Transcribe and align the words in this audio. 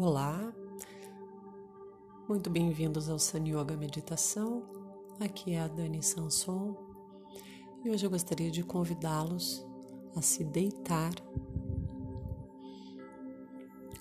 Olá, 0.00 0.54
muito 2.28 2.48
bem-vindos 2.48 3.10
ao 3.10 3.18
Sun 3.18 3.44
Yoga 3.48 3.76
Meditação. 3.76 4.62
Aqui 5.18 5.54
é 5.54 5.60
a 5.60 5.66
Dani 5.66 6.00
Sanson 6.04 6.76
e 7.84 7.90
hoje 7.90 8.06
eu 8.06 8.10
gostaria 8.10 8.48
de 8.48 8.62
convidá-los 8.62 9.66
a 10.14 10.22
se 10.22 10.44
deitar 10.44 11.10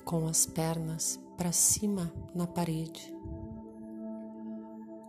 com 0.06 0.28
as 0.28 0.46
pernas 0.46 1.20
para 1.36 1.52
cima 1.52 2.14
na 2.36 2.46
parede, 2.46 3.12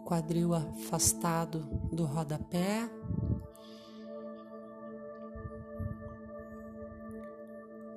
quadril 0.06 0.54
afastado 0.54 1.68
do 1.92 2.06
rodapé. 2.06 2.90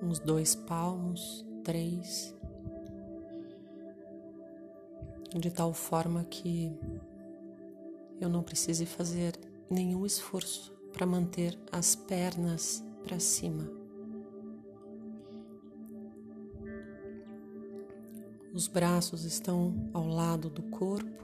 Uns 0.03 0.19
dois 0.19 0.55
palmos, 0.55 1.45
três 1.63 2.35
de 5.39 5.49
tal 5.49 5.73
forma 5.73 6.23
que 6.25 6.71
eu 8.19 8.29
não 8.29 8.43
precise 8.43 8.85
fazer 8.85 9.39
nenhum 9.69 10.05
esforço 10.05 10.73
para 10.91 11.05
manter 11.05 11.57
as 11.71 11.95
pernas 11.95 12.83
para 13.04 13.19
cima. 13.19 13.67
Os 18.54 18.67
braços 18.67 19.23
estão 19.23 19.89
ao 19.93 20.05
lado 20.05 20.49
do 20.49 20.61
corpo, 20.63 21.23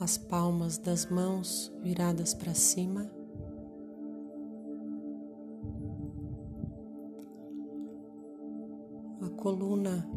as 0.00 0.16
palmas 0.16 0.78
das 0.78 1.06
mãos 1.06 1.70
viradas 1.82 2.32
para 2.32 2.54
cima. 2.54 3.10
A 9.20 9.28
coluna 9.36 10.08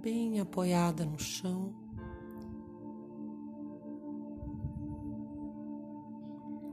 bem 0.00 0.40
apoiada 0.40 1.04
no 1.04 1.18
chão. 1.18 1.74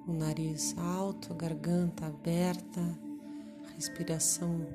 O 0.08 0.14
nariz 0.14 0.74
alto, 0.78 1.34
a 1.34 1.36
garganta 1.36 2.06
aberta, 2.06 2.82
respiração 3.76 4.66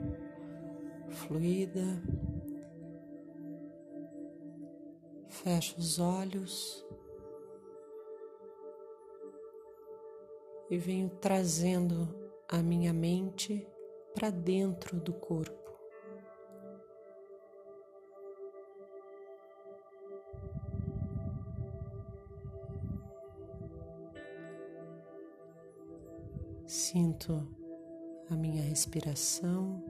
fluida. 1.09 2.03
Fecho 5.31 5.78
os 5.78 5.98
olhos 5.98 6.84
e 10.69 10.77
venho 10.77 11.09
trazendo 11.09 12.14
a 12.47 12.59
minha 12.59 12.92
mente 12.92 13.66
para 14.14 14.28
dentro 14.28 15.00
do 15.00 15.14
corpo. 15.14 15.62
Sinto 26.75 27.47
a 28.31 28.34
minha 28.34 28.62
respiração, 28.62 29.84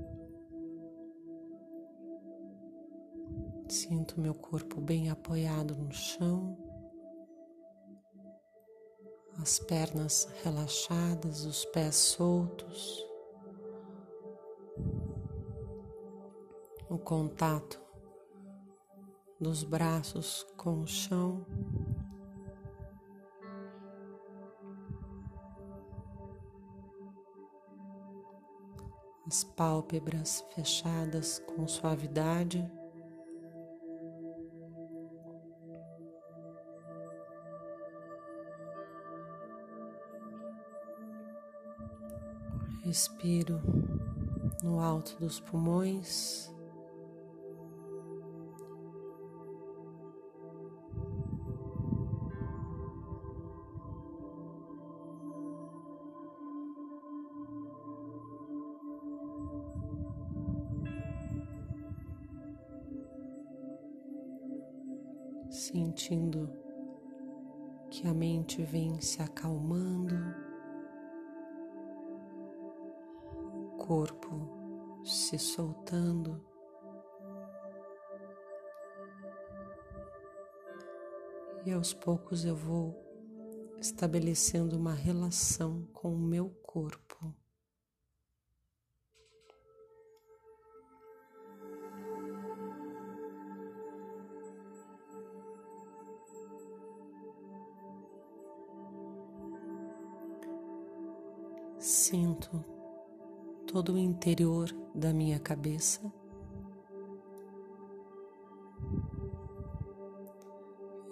sinto 3.68 4.20
meu 4.20 4.34
corpo 4.34 4.80
bem 4.80 5.08
apoiado 5.08 5.76
no 5.76 5.92
chão, 5.92 6.58
as 9.40 9.60
pernas 9.60 10.28
relaxadas, 10.42 11.44
os 11.44 11.64
pés 11.66 11.94
soltos, 11.94 13.06
o 16.90 16.98
contato 16.98 17.80
dos 19.40 19.62
braços 19.62 20.44
com 20.56 20.80
o 20.80 20.86
chão. 20.88 21.46
As 29.32 29.42
pálpebras 29.42 30.44
fechadas 30.54 31.38
com 31.38 31.66
suavidade. 31.66 32.70
Respiro 42.84 43.58
no 44.62 44.78
alto 44.78 45.16
dos 45.18 45.40
pulmões. 45.40 46.51
Sentindo 65.62 66.50
que 67.88 68.08
a 68.08 68.12
mente 68.12 68.64
vem 68.64 69.00
se 69.00 69.22
acalmando, 69.22 70.16
o 73.54 73.76
corpo 73.76 75.00
se 75.04 75.38
soltando. 75.38 76.44
E 81.64 81.70
aos 81.72 81.94
poucos 81.94 82.44
eu 82.44 82.56
vou 82.56 83.00
estabelecendo 83.80 84.76
uma 84.76 84.94
relação 84.94 85.86
com 85.92 86.12
o 86.12 86.18
meu 86.18 86.50
corpo. 86.64 87.11
Sinto 102.42 102.64
todo 103.66 103.92
o 103.92 103.98
interior 103.98 104.68
da 104.92 105.12
minha 105.12 105.38
cabeça. 105.38 106.00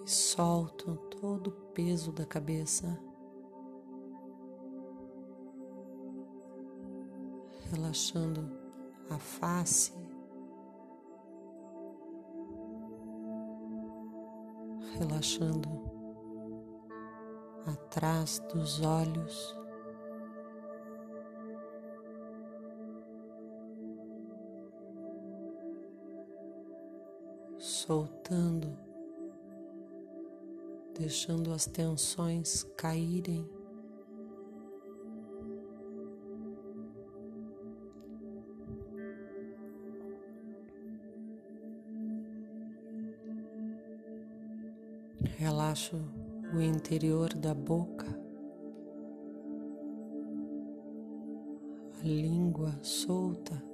E 0.05 0.11
solto 0.11 0.97
todo 1.21 1.49
o 1.49 1.53
peso 1.73 2.11
da 2.11 2.27
cabeça, 2.27 2.99
relaxando 7.71 8.51
a 9.09 9.19
face, 9.19 9.93
relaxando 14.99 15.69
atrás 17.67 18.41
dos 18.53 18.81
olhos. 18.81 19.60
Soltando, 27.91 28.79
deixando 30.97 31.53
as 31.53 31.67
tensões 31.67 32.63
caírem. 32.77 33.45
Relaxo 45.37 45.97
o 46.55 46.61
interior 46.61 47.35
da 47.35 47.53
boca, 47.53 48.07
a 52.01 52.07
língua 52.07 52.73
solta. 52.85 53.70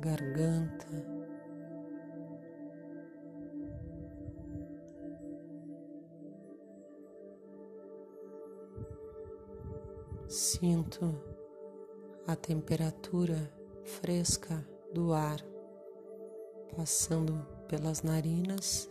Garganta. 0.00 0.86
Sinto 10.28 11.14
a 12.26 12.36
temperatura 12.36 13.50
fresca 13.84 14.66
do 14.92 15.12
ar 15.12 15.40
passando 16.76 17.46
pelas 17.66 18.02
narinas 18.02 18.90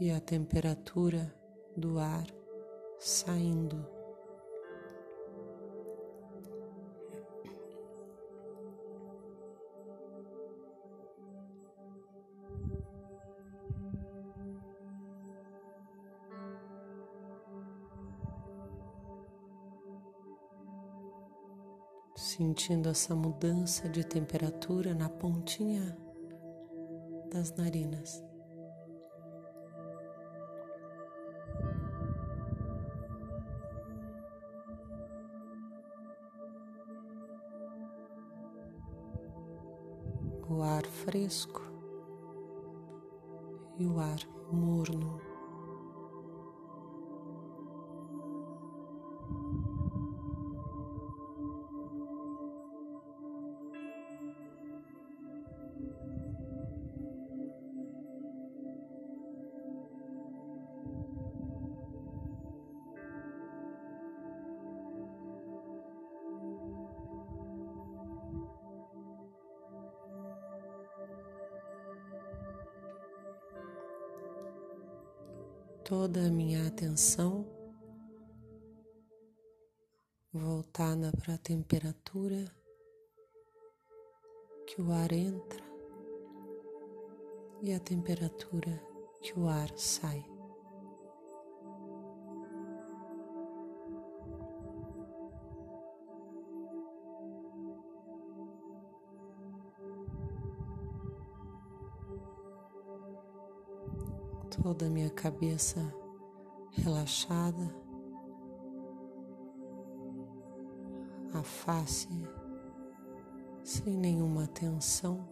e 0.00 0.12
a 0.12 0.20
temperatura 0.20 1.34
do 1.76 1.98
ar 1.98 2.26
saindo. 2.98 3.84
Sentindo 22.14 22.88
essa 22.88 23.16
mudança 23.16 23.88
de 23.88 24.04
temperatura 24.04 24.94
na 24.94 25.08
pontinha 25.08 25.96
das 27.32 27.50
narinas. 27.56 28.27
Fresco 41.08 41.62
e 43.78 43.86
o 43.86 43.98
ar 43.98 44.20
morno. 44.52 45.27
Toda 75.88 76.26
a 76.26 76.30
minha 76.30 76.66
atenção 76.66 77.46
voltada 80.30 81.10
para 81.12 81.32
a 81.32 81.38
temperatura 81.38 82.44
que 84.66 84.82
o 84.82 84.92
ar 84.92 85.10
entra 85.12 85.64
e 87.62 87.72
a 87.72 87.80
temperatura 87.80 88.78
que 89.22 89.32
o 89.40 89.48
ar 89.48 89.70
sai. 89.78 90.37
Toda 104.68 104.84
a 104.84 104.90
minha 104.90 105.08
cabeça 105.08 105.80
relaxada, 106.72 107.74
a 111.32 111.42
face 111.42 112.06
sem 113.62 113.96
nenhuma 113.96 114.46
tensão. 114.48 115.26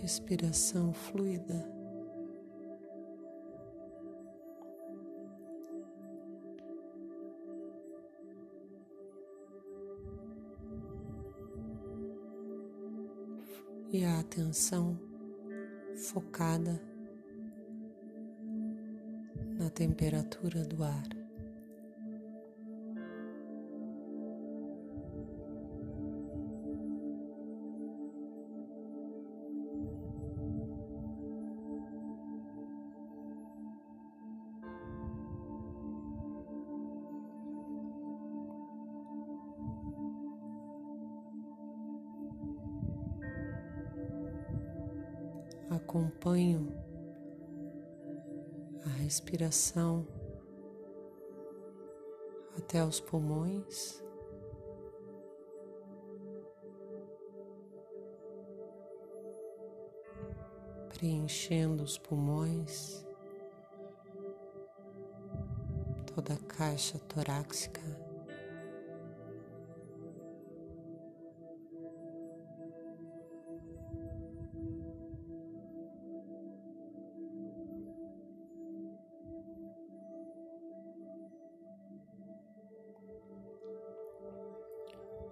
Respiração 0.00 0.94
fluida. 0.94 1.79
Atenção 14.30 14.96
focada 16.12 16.80
na 19.58 19.68
temperatura 19.70 20.64
do 20.64 20.84
ar. 20.84 21.19
Acompanho 45.70 46.76
a 48.84 48.88
respiração 48.88 50.06
até 52.58 52.84
os 52.84 53.00
pulmões. 53.00 54.02
Preenchendo 60.88 61.82
os 61.82 61.96
pulmões, 61.96 63.06
toda 66.14 66.34
a 66.34 66.36
caixa 66.36 66.98
torácica. 66.98 67.80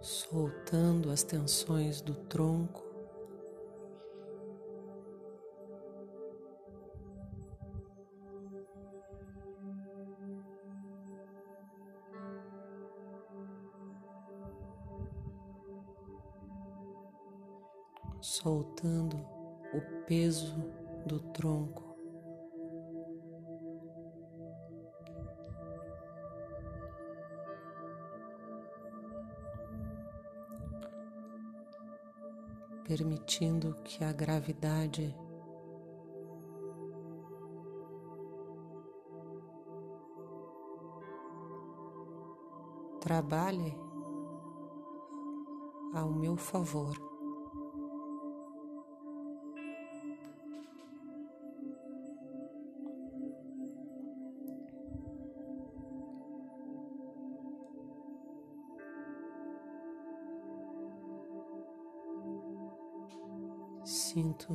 Soltando 0.00 1.10
as 1.10 1.22
tensões 1.22 2.00
do 2.00 2.14
tronco. 2.14 2.86
Soltando 18.20 19.16
o 19.72 19.80
peso 20.06 20.54
do 21.06 21.20
tronco. 21.20 21.87
Permitindo 32.88 33.76
que 33.84 34.02
a 34.02 34.10
gravidade 34.10 35.14
trabalhe 42.98 43.76
ao 45.92 46.10
meu 46.10 46.34
favor. 46.38 47.07
Sinto 64.08 64.54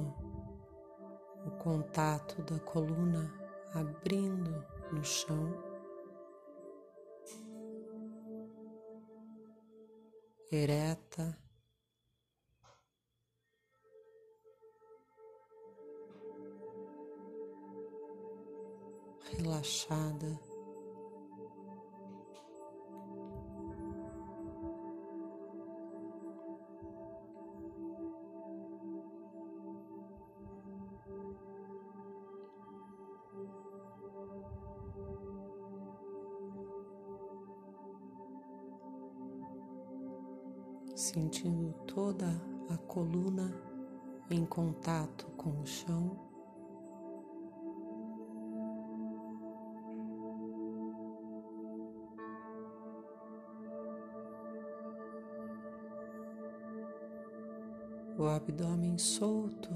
o 1.45 1.51
contato 1.60 2.41
da 2.41 2.60
coluna 2.62 3.31
abrindo 3.75 4.65
no 4.91 5.03
chão. 5.03 5.53
Ereta. 10.51 11.38
Relaxada. 19.38 20.52
Contato 44.53 45.25
com 45.31 45.62
o 45.62 45.65
chão. 45.65 46.15
O 58.15 58.25
abdômen 58.25 58.95
solto. 59.00 59.72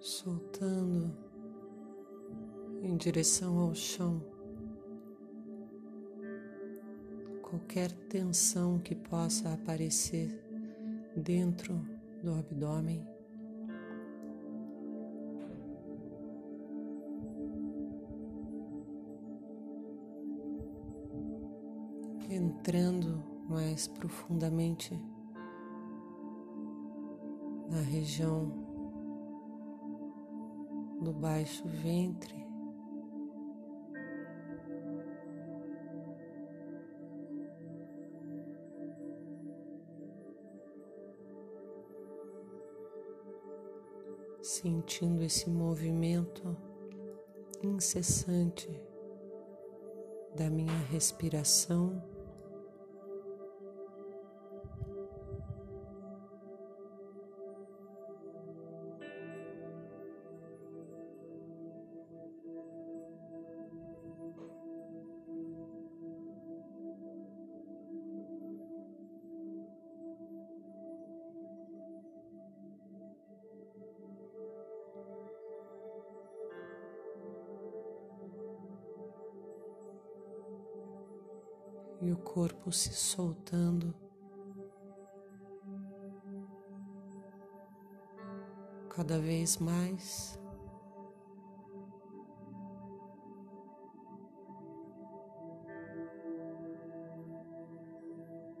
Soltando 0.00 1.16
em 2.82 2.96
direção 2.96 3.60
ao 3.60 3.72
chão. 3.72 4.39
Qualquer 7.70 7.92
tensão 8.08 8.80
que 8.80 8.96
possa 8.96 9.52
aparecer 9.52 10.28
dentro 11.16 11.80
do 12.20 12.34
abdômen. 12.34 13.06
Entrando 22.28 23.22
mais 23.48 23.86
profundamente 23.86 25.00
na 27.70 27.82
região 27.82 28.46
do 31.00 31.12
baixo 31.12 31.62
ventre. 31.68 32.49
Sentindo 44.42 45.22
esse 45.22 45.48
movimento 45.50 46.56
incessante 47.62 48.68
da 50.34 50.48
minha 50.48 50.78
respiração. 50.90 52.02
E 82.00 82.10
o 82.10 82.16
corpo 82.16 82.72
se 82.72 82.92
soltando. 82.92 83.94
Cada 88.88 89.18
vez 89.18 89.58
mais. 89.58 90.38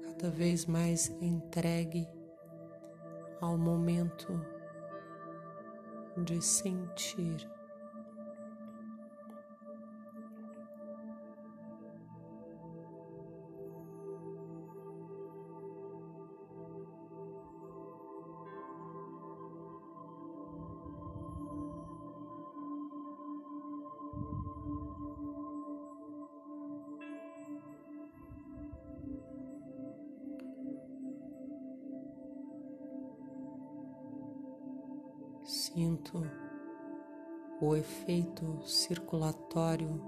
Cada 0.02 0.30
vez 0.30 0.66
mais 0.66 1.08
entregue 1.20 2.06
ao 3.40 3.56
momento 3.56 4.28
de 6.24 6.42
sentir. 6.42 7.59
O 37.60 37.76
efeito 37.76 38.66
circulatório 38.66 40.00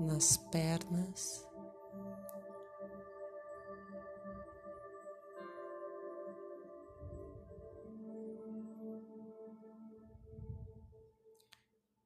nas 0.00 0.36
pernas. 0.36 1.44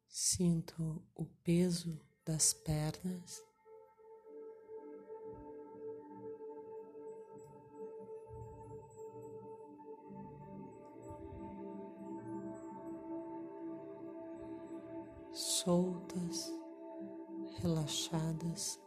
Sinto 0.09 1.03
o 1.15 1.27
peso 1.43 2.01
das 2.25 2.53
pernas. 2.53 3.48
Soltas, 15.33 16.53
relaxadas. 17.61 18.81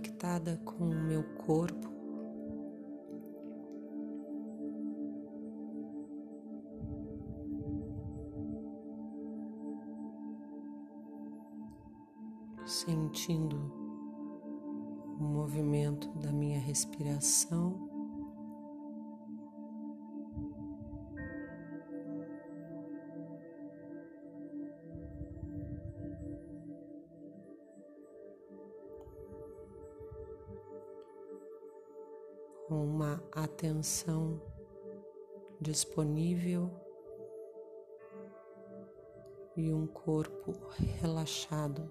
Conectada 0.00 0.56
com 0.64 0.84
o 0.84 0.94
meu 0.94 1.22
corpo. 1.36 1.90
Sentindo 12.64 13.56
o 15.18 15.22
movimento 15.22 16.08
da 16.18 16.32
minha 16.32 16.58
respiração. 16.58 17.89
Atenção 33.80 34.38
disponível 35.58 36.70
e 39.56 39.72
um 39.72 39.86
corpo 39.86 40.52
relaxado. 41.00 41.90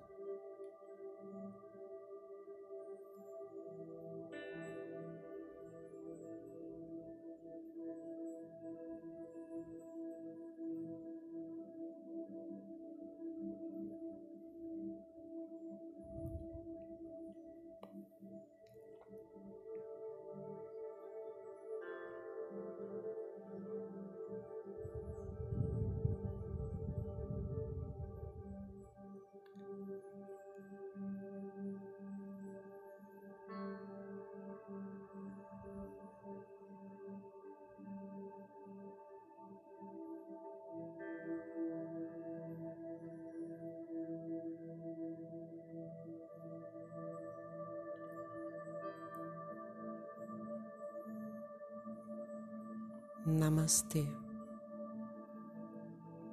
Namastê. 53.29 54.05